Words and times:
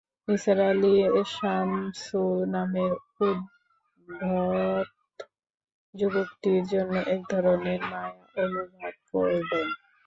নিসার 0.27 0.59
আলি 0.69 0.93
সামসু 1.33 2.21
নামের 2.53 2.93
উদ্ধত 3.21 4.87
যুবকটির 5.93 6.61
জন্যে 6.71 6.99
এক 7.13 7.21
ধরনের 7.31 7.81
মায়া 7.91 8.23
অনুভব 8.43 8.93
করলেন। 9.09 9.67